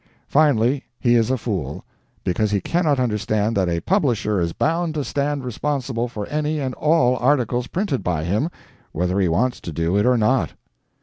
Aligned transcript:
Finally, 0.27 0.83
he 0.99 1.13
is 1.13 1.29
a 1.29 1.37
fool, 1.37 1.85
because 2.23 2.49
he 2.49 2.59
cannot 2.59 2.99
understand 2.99 3.55
that 3.55 3.69
a 3.69 3.79
publisher 3.81 4.41
is 4.41 4.51
bound 4.51 4.95
to 4.95 5.03
stand 5.03 5.43
responsible 5.45 6.07
for 6.07 6.25
any 6.25 6.57
and 6.59 6.73
all 6.73 7.15
articles 7.17 7.67
printed 7.67 8.01
by 8.03 8.23
him, 8.23 8.49
whether 8.93 9.19
he 9.19 9.27
wants 9.27 9.61
to 9.61 9.71
do 9.71 9.95
it 9.95 10.07
or 10.07 10.17
not. 10.17 10.53